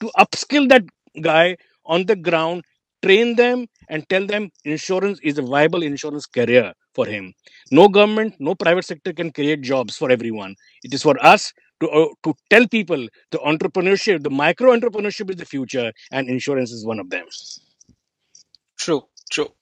to 0.00 0.10
upskill 0.18 0.68
that 0.70 0.84
guy 1.20 1.56
on 1.86 2.06
the 2.06 2.16
ground, 2.16 2.64
train 3.02 3.36
them, 3.36 3.66
and 3.88 4.08
tell 4.08 4.26
them 4.26 4.50
insurance 4.64 5.20
is 5.22 5.38
a 5.38 5.42
viable 5.42 5.82
insurance 5.82 6.26
career 6.26 6.72
for 6.98 7.06
him. 7.06 7.32
No 7.80 7.88
government, 7.88 8.36
no 8.48 8.54
private 8.64 8.84
sector 8.92 9.12
can 9.12 9.32
create 9.32 9.62
jobs 9.72 9.96
for 9.96 10.10
everyone. 10.16 10.56
It 10.84 10.94
is 10.94 11.02
for 11.08 11.16
us 11.34 11.52
to 11.80 11.90
uh, 12.00 12.08
to 12.24 12.34
tell 12.50 12.66
people 12.78 13.08
the 13.30 13.38
entrepreneurship, 13.52 14.22
the 14.28 14.34
micro 14.44 14.74
entrepreneurship 14.78 15.30
is 15.30 15.36
the 15.44 15.50
future, 15.56 15.92
and 16.12 16.28
insurance 16.36 16.72
is 16.72 16.86
one 16.94 17.00
of 17.06 17.10
them. 17.16 17.26
True, 18.78 19.06
true. 19.30 19.52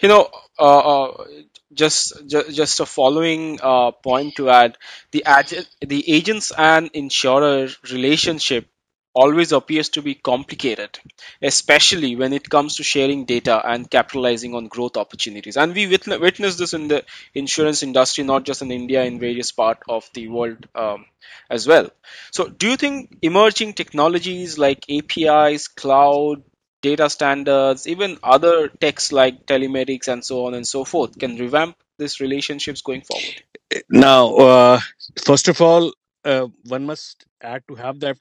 You 0.00 0.08
know, 0.08 0.30
uh, 0.58 0.78
uh, 1.04 1.24
just, 1.72 2.28
just 2.28 2.50
just 2.54 2.80
a 2.80 2.86
following 2.86 3.58
uh, 3.62 3.90
point 3.92 4.36
to 4.36 4.50
add: 4.50 4.78
the 5.12 5.24
ag- 5.24 5.66
the 5.80 6.00
agents 6.12 6.52
and 6.56 6.90
insurer 6.94 7.68
relationship 7.92 8.66
always 9.14 9.52
appears 9.52 9.88
to 9.90 10.02
be 10.02 10.14
complicated, 10.14 10.98
especially 11.40 12.16
when 12.16 12.32
it 12.32 12.50
comes 12.50 12.76
to 12.76 12.82
sharing 12.82 13.24
data 13.24 13.62
and 13.64 13.90
capitalizing 13.90 14.54
on 14.54 14.66
growth 14.66 14.96
opportunities. 14.96 15.56
And 15.56 15.74
we 15.74 15.86
witness, 15.86 16.56
this 16.56 16.74
in 16.74 16.88
the 16.88 17.04
insurance 17.32 17.82
industry, 17.82 18.24
not 18.24 18.44
just 18.44 18.62
in 18.62 18.72
India, 18.72 19.04
in 19.04 19.20
various 19.20 19.52
parts 19.52 19.82
of 19.88 20.08
the 20.14 20.28
world 20.28 20.66
um, 20.74 21.06
as 21.48 21.66
well. 21.66 21.90
So, 22.32 22.48
do 22.48 22.70
you 22.70 22.76
think 22.76 23.18
emerging 23.22 23.74
technologies 23.74 24.58
like 24.58 24.84
APIs, 24.90 25.68
cloud, 25.68 26.42
data 26.82 27.08
standards, 27.08 27.86
even 27.86 28.18
other 28.22 28.68
techs 28.68 29.10
like 29.10 29.46
telematics 29.46 30.08
and 30.08 30.24
so 30.24 30.46
on 30.46 30.54
and 30.54 30.66
so 30.66 30.84
forth 30.84 31.18
can 31.18 31.36
revamp 31.38 31.76
these 31.98 32.20
relationships 32.20 32.82
going 32.82 33.00
forward? 33.00 33.42
Now, 33.88 34.34
uh, 34.36 34.80
first 35.24 35.48
of 35.48 35.62
all, 35.62 35.94
uh, 36.24 36.48
one 36.64 36.84
must 36.84 37.24
add 37.40 37.62
to 37.68 37.74
have 37.74 38.00
that 38.00 38.18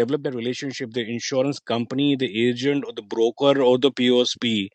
develop 0.00 0.22
that 0.24 0.34
relationship. 0.34 0.92
The 0.92 1.06
insurance 1.16 1.58
company, 1.60 2.16
the 2.16 2.30
agent, 2.48 2.84
or 2.86 2.92
the 2.92 3.02
broker, 3.02 3.60
or 3.62 3.78
the 3.78 3.92
POSP 3.92 4.70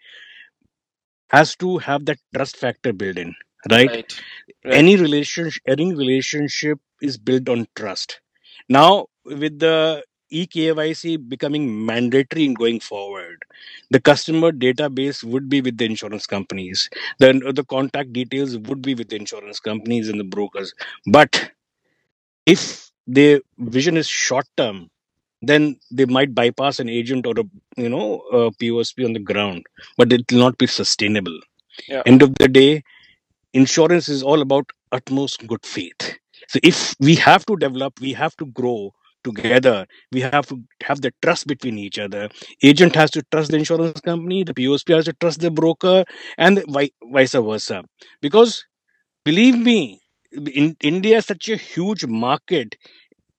has 1.29 1.55
to 1.57 1.77
have 1.79 2.05
that 2.05 2.19
trust 2.35 2.57
factor 2.57 2.93
built 2.93 3.17
in, 3.17 3.33
right? 3.71 3.91
Right, 3.91 4.23
right, 4.63 4.83
Any 4.83 4.95
relationship, 4.97 5.61
any 5.67 5.93
relationship 5.93 6.79
is 7.01 7.17
built 7.17 7.49
on 7.49 7.67
trust. 7.75 8.21
Now, 8.69 9.07
with 9.25 9.59
the 9.59 10.03
eKYC 10.31 11.17
becoming 11.17 11.85
mandatory 11.85 12.45
in 12.45 12.53
going 12.53 12.79
forward, 12.79 13.43
the 13.91 13.99
customer 13.99 14.51
database 14.51 15.23
would 15.23 15.49
be 15.49 15.61
with 15.61 15.77
the 15.77 15.85
insurance 15.85 16.25
companies. 16.27 16.89
Then 17.19 17.41
uh, 17.45 17.51
the 17.51 17.65
contact 17.65 18.13
details 18.13 18.57
would 18.57 18.81
be 18.81 18.95
with 18.95 19.09
the 19.09 19.17
insurance 19.17 19.59
companies 19.59 20.09
and 20.09 20.19
the 20.19 20.23
brokers. 20.25 20.73
But 21.05 21.51
if 22.45 22.91
the 23.07 23.41
vision 23.59 23.97
is 23.97 24.07
short 24.07 24.47
term, 24.57 24.89
then 25.47 25.79
they 25.91 26.05
might 26.05 26.33
bypass 26.35 26.79
an 26.79 26.89
agent 26.89 27.25
or 27.25 27.33
a 27.37 27.43
you 27.77 27.89
know 27.89 28.19
a 28.31 28.51
POSP 28.51 29.05
on 29.05 29.13
the 29.13 29.19
ground, 29.19 29.65
but 29.97 30.11
it 30.11 30.31
will 30.31 30.39
not 30.39 30.57
be 30.57 30.67
sustainable. 30.67 31.39
yeah, 31.87 32.03
End 32.05 32.21
of 32.21 32.33
the 32.39 32.47
day, 32.47 32.83
insurance 33.53 34.09
is 34.09 34.23
all 34.23 34.41
about 34.41 34.69
utmost 34.91 35.45
good 35.47 35.65
faith. 35.65 36.17
So 36.47 36.59
if 36.63 36.95
we 36.99 37.15
have 37.15 37.45
to 37.47 37.55
develop, 37.57 37.99
we 37.99 38.13
have 38.13 38.35
to 38.37 38.45
grow 38.45 38.93
together. 39.23 39.87
We 40.11 40.21
have 40.21 40.45
to 40.47 40.63
have 40.83 41.01
the 41.01 41.13
trust 41.21 41.47
between 41.47 41.77
each 41.79 41.97
other. 41.99 42.29
Agent 42.63 42.95
has 42.95 43.11
to 43.11 43.23
trust 43.31 43.51
the 43.51 43.57
insurance 43.57 43.99
company, 44.01 44.43
the 44.43 44.53
POSP 44.53 44.93
has 44.95 45.05
to 45.05 45.13
trust 45.13 45.41
the 45.41 45.51
broker, 45.51 46.05
and 46.37 46.63
vice 46.69 47.33
versa. 47.33 47.83
Because 48.21 48.65
believe 49.25 49.57
me, 49.57 50.01
in 50.31 50.75
India 50.81 51.17
is 51.17 51.25
such 51.25 51.49
a 51.49 51.57
huge 51.57 52.05
market 52.05 52.75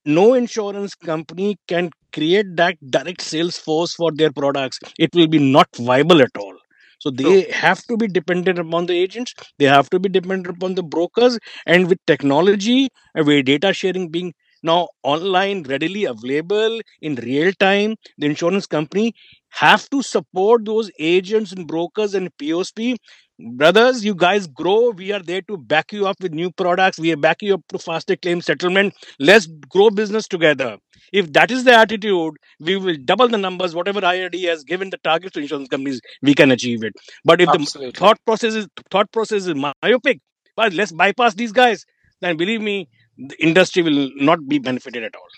no 0.07 0.35
insurance 0.35 0.95
company 0.95 1.57
can 1.69 1.91
create 2.13 2.57
that 2.57 2.77
direct 2.91 3.23
sales 3.23 3.59
force 3.59 3.95
for 3.95 4.11
their 4.13 4.33
products. 4.33 4.79
It 4.99 5.15
will 5.15 5.29
be 5.29 5.39
not 5.39 5.69
viable 5.77 6.23
at 6.23 6.37
all. 6.39 6.55
So 7.01 7.11
true, 7.21 7.43
they 7.43 7.51
have 7.53 7.83
to 7.85 7.97
be 7.97 8.09
dependent 8.09 8.59
upon 8.59 8.87
the 8.87 8.95
agents. 8.95 9.35
They 9.59 9.67
have 9.67 9.91
to 9.91 9.99
be 10.01 10.09
dependent 10.09 10.57
upon 10.57 10.75
the 10.75 10.83
brokers. 10.83 11.39
And 11.67 11.89
with 11.89 11.99
technology 12.07 12.89
and 13.15 13.27
with 13.27 13.47
data 13.47 13.73
sharing 13.73 14.11
being 14.11 14.33
now 14.63 14.89
online 15.03 15.63
readily 15.65 16.05
available 16.05 16.81
in 17.03 17.15
real 17.17 17.53
time 17.53 17.95
the 18.19 18.27
insurance 18.27 18.67
company 18.67 19.15
have 19.51 19.89
to 19.91 20.03
support 20.03 20.65
those 20.65 20.91
agents 20.99 21.53
and 21.53 21.67
brokers 21.67 22.15
and 22.15 22.31
POSP 22.39 22.97
brothers 23.39 24.05
you 24.05 24.15
guys 24.15 24.47
grow. 24.47 24.91
We 24.91 25.13
are 25.13 25.21
there 25.21 25.43
to 25.43 25.57
back 25.57 25.93
you 25.93 26.07
up 26.07 26.17
with 26.21 26.33
new 26.33 26.51
products. 26.51 26.99
We 26.99 27.13
are 27.13 27.17
back 27.17 27.43
you 27.43 27.55
up 27.55 27.63
to 27.69 27.79
faster 27.79 28.17
claim 28.17 28.41
settlement. 28.41 28.95
Let's 29.19 29.47
grow 29.47 29.91
business 29.91 30.27
together. 30.29 30.79
If 31.13 31.33
that 31.35 31.51
is 31.51 31.65
the 31.65 31.73
attitude 31.73 32.35
we 32.61 32.77
will 32.77 32.97
double 33.05 33.29
the 33.29 33.39
numbers 33.39 33.75
whatever 33.75 34.01
IRD 34.01 34.49
has 34.49 34.65
given 34.65 34.91
the 34.91 34.99
targets 34.99 35.35
to 35.35 35.41
insurance 35.41 35.69
companies 35.69 36.01
we 36.23 36.35
can 36.35 36.51
achieve 36.51 36.83
it. 36.83 36.95
But 37.25 37.41
if 37.41 37.47
the 37.47 37.61
absolutely. 37.61 37.93
thought 37.93 38.19
process 38.25 38.55
is 38.55 38.69
thought 38.91 39.13
process 39.13 39.47
is 39.47 39.55
myopic 39.55 40.21
but 40.57 40.73
let's 40.73 40.93
bypass 40.93 41.35
these 41.35 41.53
guys 41.53 41.85
then 42.21 42.37
believe 42.37 42.61
me 42.61 42.89
the 43.17 43.37
industry 43.43 43.83
will 43.83 44.11
not 44.17 44.47
be 44.47 44.59
benefited 44.59 45.05
at 45.05 45.15
all. 45.15 45.29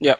Yeah, 0.00 0.16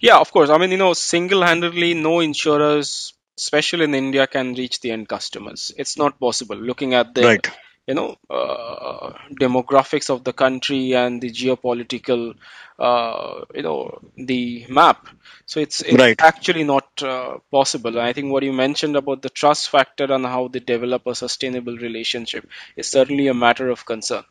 yeah, 0.00 0.18
of 0.18 0.30
course. 0.30 0.50
I 0.50 0.58
mean, 0.58 0.70
you 0.70 0.76
know, 0.76 0.92
single-handedly, 0.92 1.94
no 1.94 2.20
insurers, 2.20 3.14
especially 3.42 3.84
in 3.84 3.94
India, 3.94 4.26
can 4.26 4.54
reach 4.54 4.80
the 4.80 4.90
end 4.90 5.08
customers. 5.08 5.72
It's 5.76 5.96
not 5.96 6.18
possible. 6.18 6.56
Looking 6.56 6.94
at 6.94 7.14
the 7.14 7.24
right. 7.28 7.48
you 7.86 7.94
know 7.98 8.16
uh, 8.30 9.12
demographics 9.44 10.10
of 10.14 10.24
the 10.24 10.32
country 10.32 10.82
and 11.02 11.20
the 11.20 11.30
geopolitical 11.30 12.34
uh, 12.78 13.40
you 13.54 13.62
know 13.62 14.00
the 14.16 14.66
map. 14.68 15.08
So 15.46 15.60
it's 15.60 15.80
it's 15.82 16.02
right. 16.04 16.20
actually 16.32 16.64
not 16.64 17.02
uh, 17.02 17.38
possible. 17.50 17.98
And 17.98 18.06
i 18.10 18.12
think 18.12 18.32
what 18.32 18.48
you 18.48 18.52
mentioned 18.66 18.96
about 18.96 19.22
the 19.22 19.34
trust 19.42 19.70
factor 19.76 20.12
and 20.18 20.24
how 20.34 20.42
they 20.48 20.60
develop 20.74 21.06
a 21.06 21.14
sustainable 21.24 21.76
relationship 21.88 22.48
is 22.76 22.94
certainly 22.98 23.26
a 23.28 23.40
matter 23.46 23.68
of 23.70 23.84
concern. 23.94 24.24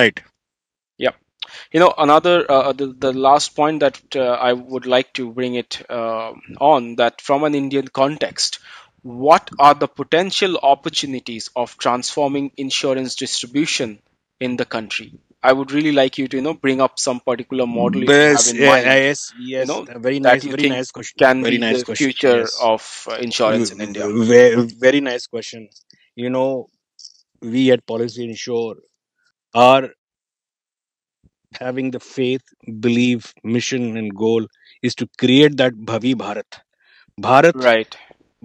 Right 0.00 0.20
you 1.72 1.80
know 1.80 1.92
another 1.96 2.50
uh, 2.50 2.72
the, 2.72 2.86
the 2.86 3.12
last 3.12 3.54
point 3.56 3.80
that 3.80 4.00
uh, 4.16 4.20
i 4.20 4.52
would 4.52 4.86
like 4.86 5.12
to 5.12 5.32
bring 5.32 5.54
it 5.54 5.82
uh, 5.90 6.32
on 6.60 6.96
that 6.96 7.20
from 7.20 7.44
an 7.44 7.54
indian 7.54 7.88
context 7.88 8.60
what 9.02 9.50
are 9.58 9.74
the 9.74 9.88
potential 9.88 10.58
opportunities 10.62 11.50
of 11.56 11.76
transforming 11.78 12.52
insurance 12.56 13.14
distribution 13.14 13.98
in 14.40 14.56
the 14.56 14.64
country? 14.64 15.18
I 15.42 15.52
would 15.54 15.72
really 15.72 15.92
like 15.92 16.18
you 16.18 16.28
to 16.28 16.36
you 16.36 16.42
know 16.42 16.52
bring 16.52 16.82
up 16.82 16.98
some 16.98 17.20
particular 17.20 17.66
model 17.66 18.04
yes, 18.04 18.52
you 18.52 18.64
have 18.64 18.80
in 18.80 18.84
mind. 18.84 19.04
yes 19.04 19.32
you 19.38 19.56
yes 19.56 19.68
know 19.68 19.86
a 19.88 19.98
very 19.98 20.20
nice 20.20 20.44
you 20.44 20.50
very 20.50 20.68
nice 20.68 20.90
question. 20.90 21.16
can 21.18 21.42
very 21.42 21.56
be 21.56 21.60
nice 21.62 21.78
the 21.78 21.84
question 21.86 22.06
future 22.08 22.38
yes. 22.40 22.58
of 22.60 23.06
uh, 23.10 23.14
insurance 23.14 23.70
in 23.70 23.80
india. 23.80 24.06
Very, 24.06 24.66
very 24.66 25.00
nice 25.00 25.26
question. 25.26 25.70
You 26.14 26.28
know 26.28 26.66
we 27.40 27.70
at 27.70 27.86
policy 27.86 28.24
ensure 28.28 28.76
are 29.54 29.88
having 31.59 31.91
the 31.91 31.99
faith 31.99 32.43
belief 32.85 33.33
mission 33.43 33.97
and 33.97 34.15
goal 34.15 34.47
is 34.81 34.95
to 34.95 35.07
create 35.23 35.57
that 35.57 35.73
bhavi 35.91 36.13
bharat 36.23 36.59
bharat 37.27 37.63
right 37.69 37.97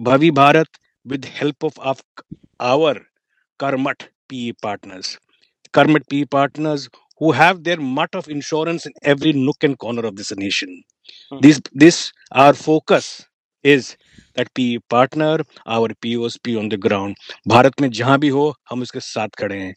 bhavi 0.09 0.31
bharat 0.41 0.81
with 1.05 1.25
help 1.25 1.63
of 1.63 1.79
our, 1.79 1.95
our 2.59 2.95
karmat 3.59 4.07
pe 4.29 4.43
partners 4.67 5.17
karmat 5.77 6.07
pe 6.13 6.25
partners 6.37 6.89
who 7.21 7.31
have 7.31 7.63
their 7.63 7.77
mutt 7.77 8.15
of 8.15 8.27
insurance 8.27 8.85
in 8.87 8.93
every 9.03 9.31
nook 9.31 9.63
and 9.63 9.77
corner 9.77 10.05
of 10.05 10.15
this 10.15 10.35
nation. 10.35 10.83
Hmm. 11.29 11.37
This, 11.41 11.61
this, 11.71 12.11
our 12.31 12.53
focus 12.53 13.27
is 13.63 13.95
that 14.35 14.51
PE 14.55 14.79
partner, 14.89 15.39
our 15.67 15.89
POSP 16.03 16.57
on 16.57 16.69
the 16.69 16.77
ground. 16.77 17.15
Bharat 17.47 17.81
में 17.81 17.89
जहां 17.91 18.17
भी 18.19 18.29
हो 18.29 18.45
हम 18.69 18.81
उसके 18.81 18.99
साथ 18.99 19.37
खड़े 19.39 19.59
हैं. 19.59 19.73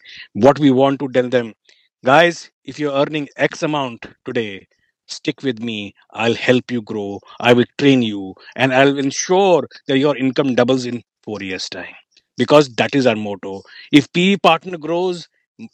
What 0.47 0.59
we 0.59 0.71
want 0.71 1.01
to 1.01 1.09
tell 1.17 1.29
them, 1.29 1.53
guys, 2.04 2.52
if 2.64 2.80
you're 2.80 2.94
earning 2.94 3.28
X 3.38 3.64
amount 3.64 4.06
today, 4.26 4.68
stick 5.08 5.42
with 5.44 5.60
me. 5.60 5.94
I'll 6.12 6.36
help 6.36 6.72
you 6.72 6.82
grow. 6.82 7.20
I 7.40 7.54
will 7.54 7.66
train 7.78 8.02
you, 8.02 8.36
and 8.56 8.74
I'll 8.74 8.98
ensure 8.98 9.68
that 9.88 9.98
your 9.98 10.16
income 10.18 10.56
doubles 10.56 10.86
in 10.86 11.04
four 11.24 11.42
years' 11.42 11.70
time. 11.70 11.96
Because 12.38 12.70
that 12.76 12.96
is 12.96 13.06
our 13.06 13.16
motto. 13.16 13.62
If 13.92 14.12
PE 14.14 14.38
partner 14.38 14.78
grows, 14.78 15.28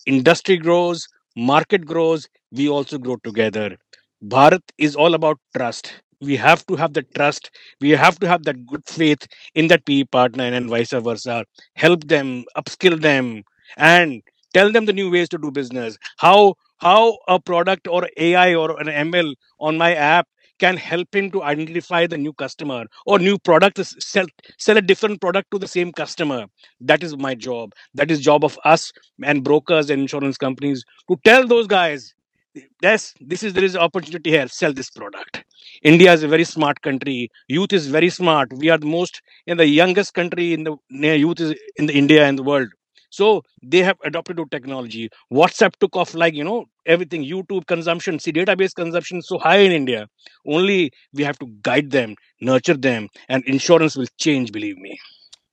industry 0.05 0.58
grows, 0.58 1.08
market 1.36 1.86
grows, 1.86 2.27
we 2.51 2.70
also 2.70 2.98
grow 2.98 3.17
together. 3.24 3.77
Bharat 4.24 4.63
is 4.77 4.96
all 4.96 5.13
about 5.13 5.39
trust. 5.55 6.01
We 6.22 6.36
have 6.38 6.65
to 6.67 6.75
have 6.75 6.94
the 6.94 7.03
trust. 7.03 7.51
We 7.82 7.91
have 7.91 8.20
to 8.20 8.27
have 8.27 8.44
that 8.44 8.65
good 8.65 8.86
faith 8.88 9.27
in 9.53 9.67
that 9.67 9.86
PE 9.86 10.05
partner 10.05 10.46
and 10.46 10.70
vice 10.70 10.91
versa. 10.91 11.46
Help 11.75 12.05
them, 12.08 12.46
upskill 12.58 13.00
them, 13.01 13.44
and 13.77 14.22
tell 14.55 14.71
them 14.71 14.85
the 14.85 14.93
new 14.93 15.09
ways 15.12 15.29
to 15.29 15.38
do 15.38 15.51
business. 15.51 15.97
How 16.17 16.55
how 16.77 17.17
a 17.27 17.39
product 17.39 17.88
or 17.88 18.09
AI 18.17 18.55
or 18.55 18.79
an 18.79 18.88
ML 18.89 19.35
on 19.59 19.77
my 19.77 19.93
app 19.95 20.27
can 20.59 20.77
help 20.77 21.13
him 21.13 21.29
to 21.31 21.43
identify 21.43 22.07
the 22.07 22.17
new 22.17 22.33
customer 22.33 22.85
or 23.05 23.19
new 23.19 23.38
product 23.39 23.79
sell 23.85 24.27
sell 24.57 24.77
a 24.77 24.81
different 24.81 25.21
product 25.21 25.51
to 25.51 25.59
the 25.59 25.67
same 25.67 25.91
customer. 25.91 26.45
That 26.79 27.03
is 27.03 27.17
my 27.17 27.35
job. 27.35 27.74
That 27.93 28.12
is 28.12 28.21
job 28.21 28.45
of 28.45 28.57
us 28.65 28.91
and 29.24 29.43
brokers 29.43 29.89
and 29.89 30.01
insurance 30.01 30.38
companies 30.38 30.85
to 31.09 31.17
tell 31.25 31.47
those 31.47 31.67
guys 31.67 32.13
yes 32.81 33.13
this 33.19 33.43
is 33.43 33.53
there 33.53 33.63
is 33.63 33.75
opportunity 33.75 34.29
here. 34.31 34.47
Sell 34.47 34.74
this 34.74 34.89
product. 34.89 35.43
India 35.83 36.13
is 36.13 36.24
a 36.24 36.27
very 36.27 36.45
smart 36.45 36.81
country. 36.81 37.29
Youth 37.47 37.74
is 37.74 37.88
very 37.88 38.09
smart. 38.09 38.53
We 38.53 38.69
are 38.69 38.77
the 38.77 38.85
most 38.88 39.21
in 39.45 39.57
the 39.57 39.67
youngest 39.67 40.13
country 40.13 40.53
in 40.53 40.63
the 40.63 40.77
youth 41.25 41.39
is 41.39 41.55
in 41.75 41.85
the 41.88 41.95
india 42.03 42.25
and 42.27 42.39
the 42.39 42.43
world 42.43 42.69
so 43.17 43.27
they 43.63 43.81
have 43.89 43.98
adopted 44.03 44.38
to 44.38 44.45
technology. 44.51 45.10
Whatsapp 45.31 45.75
took 45.79 45.95
off 45.95 46.13
like 46.13 46.34
you 46.34 46.43
know 46.43 46.65
everything. 46.86 47.24
Youtube 47.34 47.65
consumption 47.67 48.19
see 48.19 48.34
database 48.39 48.74
consumption 48.84 49.19
is 49.19 49.27
so 49.27 49.38
high 49.48 49.60
in 49.69 49.72
india. 49.81 50.07
Only 50.57 50.91
we 51.13 51.24
have 51.29 51.39
to 51.39 51.48
guide 51.69 51.91
them 51.91 52.15
nurture 52.41 52.77
them 52.89 53.10
and 53.29 53.43
insurance 53.55 53.95
will 53.95 54.12
change 54.27 54.51
believe 54.51 54.77
me. 54.77 55.00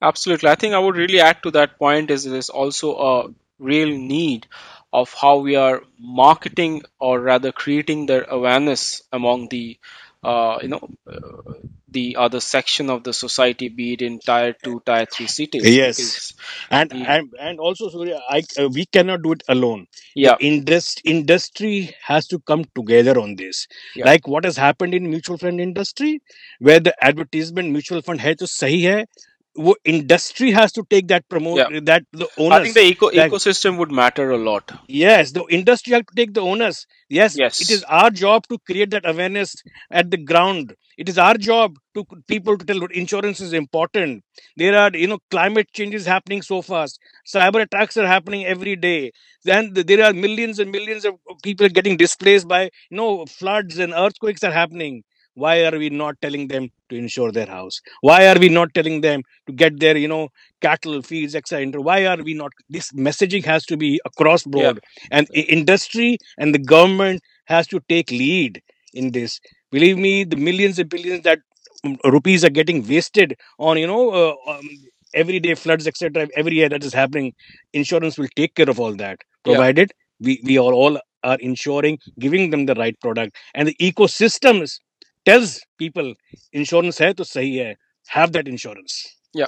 Absolutely. 0.02 0.50
I 0.50 0.54
think 0.56 0.74
I 0.74 0.78
would 0.78 0.96
really 0.96 1.20
add 1.20 1.42
to 1.44 1.50
that 1.52 1.78
point 1.78 2.10
is 2.10 2.24
there's 2.24 2.50
also 2.50 2.96
a 2.96 3.28
real 3.58 3.88
need 3.96 4.46
of 4.92 5.12
how 5.14 5.38
we 5.38 5.56
are 5.56 5.82
marketing 5.98 6.82
or 7.00 7.20
rather 7.20 7.52
creating 7.52 8.06
the 8.06 8.30
awareness 8.32 9.02
among 9.12 9.48
the 9.48 9.78
uh, 10.22 10.58
you 10.62 10.68
know 10.68 10.88
uh, 11.10 11.52
the 11.88 12.16
other 12.16 12.40
section 12.40 12.88
of 12.90 13.04
the 13.04 13.12
society 13.12 13.68
be 13.68 13.92
it 13.94 14.02
in 14.02 14.18
tier 14.18 14.54
2 14.62 14.82
tier 14.86 15.06
3 15.06 15.26
cities. 15.26 15.64
Yes. 15.64 16.32
And 16.70 16.90
the 16.90 16.96
and, 16.96 17.28
and 17.38 17.60
also 17.60 17.88
Surya, 17.90 18.20
I, 18.28 18.42
uh, 18.58 18.68
we 18.68 18.86
cannot 18.86 19.22
do 19.22 19.32
it 19.32 19.42
alone. 19.48 19.86
Yeah. 20.14 20.36
the 20.38 20.46
indus- 20.46 20.96
industry 21.04 21.94
has 22.02 22.26
to 22.28 22.38
come 22.40 22.64
together 22.74 23.18
on 23.18 23.36
this. 23.36 23.66
Yeah. 23.94 24.06
Like 24.06 24.26
what 24.26 24.44
has 24.44 24.56
happened 24.56 24.94
in 24.94 25.10
mutual 25.10 25.36
fund 25.38 25.60
industry 25.60 26.22
where 26.58 26.80
the 26.80 26.94
advertisement 27.04 27.70
mutual 27.70 28.00
fund 28.02 28.20
hai 28.20 28.34
to 28.34 28.44
sahi 28.44 28.82
hai 28.90 29.06
wo 29.54 29.74
industry 29.84 30.50
has 30.50 30.72
to 30.72 30.82
take 30.88 31.08
that 31.08 31.28
promote 31.28 31.58
yeah. 31.58 31.80
that 31.84 32.04
the 32.12 32.26
I 32.50 32.62
think 32.62 32.74
the 32.74 32.84
eco 32.84 33.10
that 33.10 33.30
ecosystem 33.30 33.76
would 33.78 33.92
matter 33.92 34.30
a 34.30 34.38
lot. 34.38 34.72
Yes 34.88 35.32
the 35.32 35.44
industry 35.50 35.92
have 35.92 36.06
to 36.06 36.14
take 36.14 36.32
the 36.34 36.40
owners. 36.40 36.86
Yes 37.08 37.36
yes. 37.38 37.60
it 37.60 37.70
is 37.70 37.80
yes 37.80 37.84
our 37.88 38.10
job 38.10 38.46
to 38.48 38.58
create 38.66 38.90
that 38.90 39.08
awareness 39.08 39.54
at 39.90 40.10
the 40.10 40.16
ground. 40.16 40.74
It 40.96 41.08
is 41.08 41.18
our 41.18 41.34
job 41.34 41.76
to 41.94 42.04
c- 42.10 42.20
people 42.28 42.56
to 42.56 42.64
tell 42.64 42.82
insurance 42.84 43.40
is 43.40 43.52
important. 43.52 44.24
There 44.56 44.76
are 44.78 44.90
you 44.94 45.06
know 45.06 45.18
climate 45.30 45.68
changes 45.72 46.06
happening 46.06 46.42
so 46.42 46.62
fast. 46.62 46.98
Cyber 47.26 47.62
attacks 47.62 47.96
are 47.96 48.06
happening 48.06 48.46
every 48.46 48.76
day. 48.76 49.12
Then 49.44 49.74
th- 49.74 49.86
there 49.86 50.04
are 50.04 50.12
millions 50.12 50.58
and 50.58 50.70
millions 50.70 51.04
of 51.04 51.14
people 51.42 51.68
getting 51.68 51.96
displaced 51.96 52.48
by 52.48 52.62
you 52.90 52.96
know 52.96 53.26
floods 53.26 53.78
and 53.78 53.92
earthquakes 53.92 54.42
are 54.44 54.52
happening 54.52 55.02
why 55.34 55.64
are 55.64 55.78
we 55.78 55.90
not 55.90 56.20
telling 56.20 56.48
them 56.48 56.70
to 56.88 56.96
insure 56.96 57.32
their 57.32 57.46
house? 57.46 57.80
Why 58.00 58.26
are 58.28 58.38
we 58.38 58.48
not 58.48 58.74
telling 58.74 59.00
them 59.00 59.22
to 59.46 59.52
get 59.52 59.80
their 59.80 59.96
you 59.96 60.08
know 60.08 60.28
cattle 60.60 61.02
feeds 61.02 61.34
etc 61.34 61.80
why 61.80 62.06
are 62.06 62.22
we 62.22 62.34
not? 62.34 62.52
This 62.68 62.92
messaging 62.92 63.44
has 63.44 63.64
to 63.66 63.76
be 63.76 64.00
across 64.04 64.46
yeah. 64.46 64.50
board. 64.50 64.80
And 65.10 65.26
i- 65.34 65.40
industry 65.58 66.18
and 66.38 66.54
the 66.54 66.58
government 66.58 67.22
has 67.46 67.66
to 67.68 67.80
take 67.88 68.10
lead 68.10 68.62
in 68.94 69.12
this. 69.12 69.40
Believe 69.70 69.98
me 69.98 70.24
the 70.24 70.36
millions 70.36 70.78
and 70.78 70.88
billions 70.88 71.22
that 71.22 71.40
um, 71.84 71.96
rupees 72.04 72.44
are 72.44 72.50
getting 72.50 72.86
wasted 72.86 73.36
on 73.58 73.78
you 73.78 73.86
know 73.86 74.10
uh, 74.10 74.52
um, 74.52 74.68
everyday 75.14 75.54
floods 75.54 75.86
etc 75.86 76.28
every 76.36 76.54
year 76.54 76.68
that 76.68 76.84
is 76.84 76.92
happening 76.94 77.32
insurance 77.72 78.18
will 78.18 78.28
take 78.36 78.54
care 78.54 78.70
of 78.70 78.80
all 78.80 78.94
that. 78.94 79.18
Yeah. 79.44 79.54
Provided 79.54 79.92
we 80.20 80.40
we 80.44 80.58
are 80.58 80.72
all 80.72 80.98
are 81.24 81.38
insuring 81.40 81.98
giving 82.18 82.50
them 82.50 82.66
the 82.66 82.74
right 82.74 82.98
product. 83.00 83.36
And 83.54 83.68
the 83.68 83.76
ecosystems 83.80 84.78
tells 85.24 85.60
people 85.78 86.14
insurance 86.52 86.98
hai 86.98 87.12
to 87.12 87.24
sahi 87.24 87.64
hai. 87.64 87.76
Have 88.08 88.32
that 88.32 88.48
insurance. 88.48 88.96
Yeah. 89.32 89.46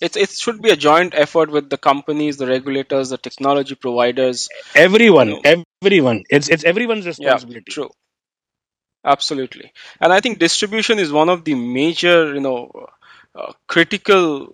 It's 0.00 0.16
it 0.16 0.30
should 0.30 0.60
be 0.62 0.70
a 0.70 0.76
joint 0.76 1.14
effort 1.14 1.50
with 1.50 1.70
the 1.70 1.78
companies 1.78 2.36
the 2.36 2.46
regulators 2.46 3.10
the 3.10 3.18
technology 3.18 3.74
providers. 3.74 4.48
You 4.74 4.82
everyone 4.82 5.30
know. 5.30 5.42
everyone. 5.82 6.24
It's 6.28 6.48
it's 6.48 6.64
everyone's 6.64 7.06
yeah 7.06 7.10
responsibility. 7.10 7.72
true. 7.72 7.90
Absolutely. 9.04 9.72
And 10.00 10.12
i 10.12 10.20
think 10.20 10.38
distribution 10.38 10.98
is 10.98 11.12
one 11.12 11.28
of 11.28 11.44
the 11.44 11.54
major 11.54 12.34
you 12.34 12.40
know 12.40 12.88
uh, 13.34 13.52
critical 13.68 14.52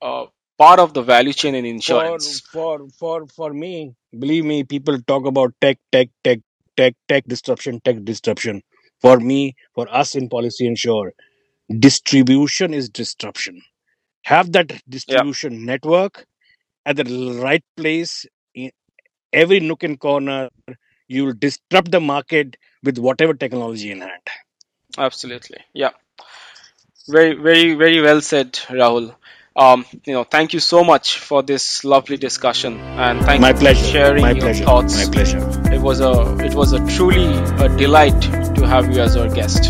uh, 0.00 0.26
part 0.58 0.78
of 0.78 0.94
the 0.94 1.02
value 1.02 1.32
chain 1.32 1.54
in 1.54 1.64
for 1.64 1.70
insurance. 1.70 2.40
for 2.40 2.88
for 2.98 3.26
for 3.26 3.52
me 3.52 3.94
believe 4.18 4.44
me 4.44 4.62
people 4.64 5.00
talk 5.12 5.26
about 5.26 5.54
tech 5.60 5.78
tech 5.90 6.08
tech 6.24 6.40
tech 6.76 6.94
tech 7.08 7.24
disruption 7.26 7.80
tech 7.80 8.04
disruption 8.04 8.62
for 9.02 9.18
me 9.20 9.56
for 9.74 9.86
us 9.94 10.14
in 10.16 10.28
policy 10.28 10.66
ensure 10.66 11.12
distribution 11.78 12.74
is 12.74 12.88
disruption. 12.90 13.62
Have 14.24 14.52
that 14.52 14.72
yeah. 15.06 15.24
distribution 15.24 15.64
network 15.66 16.26
at 16.86 16.96
the 16.96 17.04
right 17.42 17.64
place 17.76 18.26
in 18.54 18.70
every 19.32 19.60
nook 19.60 19.82
and 19.84 19.98
corner. 20.00 20.50
You 21.08 21.26
will 21.26 21.34
disrupt 21.38 21.90
the 21.92 22.00
market 22.00 22.56
with 22.84 22.98
whatever 22.98 23.34
technology 23.34 23.90
in 23.92 24.00
hand. 24.00 24.22
Absolutely. 24.98 25.58
Yeah. 25.74 25.92
Very 27.08 27.34
very 27.34 27.74
very 27.74 28.00
well 28.00 28.20
said 28.20 28.52
rahul 28.80 29.14
um, 29.56 29.84
you 30.04 30.12
know 30.12 30.24
thank 30.24 30.52
you 30.52 30.60
so 30.60 30.82
much 30.84 31.18
for 31.18 31.42
this 31.42 31.84
lovely 31.84 32.16
discussion 32.16 32.78
and 32.80 33.20
thank 33.24 33.40
my 33.40 33.50
you 33.50 33.56
for 33.56 33.74
sharing 33.74 34.22
my 34.22 34.32
your 34.32 34.40
pleasure. 34.40 34.64
my 34.64 34.66
thoughts 34.66 35.08
pleasure. 35.08 35.72
It 35.72 35.80
was 35.80 36.00
a 36.00 36.36
it 36.44 36.54
was 36.54 36.72
a 36.72 36.86
truly 36.86 37.26
a 37.64 37.68
delight 37.76 38.20
to 38.56 38.66
have 38.66 38.92
you 38.92 39.00
as 39.00 39.16
our 39.16 39.28
guest. 39.28 39.64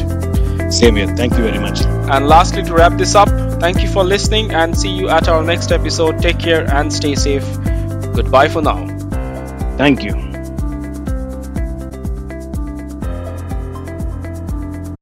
Same 0.73 0.97
here. 0.97 1.15
Thank 1.17 1.35
you 1.35 1.45
very 1.45 1.59
much. 1.59 1.83
And 1.83 2.29
lastly 2.29 2.63
to 2.63 2.75
wrap 2.75 2.97
this 2.97 3.15
up 3.15 3.29
thank 3.61 3.81
you 3.81 3.89
for 3.89 4.03
listening 4.03 4.51
and 4.51 4.77
see 4.77 4.91
you 4.91 5.09
at 5.09 5.29
our 5.29 5.45
next 5.45 5.71
episode. 5.71 6.21
Take 6.21 6.41
care 6.41 6.69
and 6.69 6.93
stay 6.93 7.15
safe. 7.15 7.45
Goodbye 8.13 8.49
for 8.49 8.61
now. 8.61 8.87
Thank 9.77 10.03
you 10.03 10.32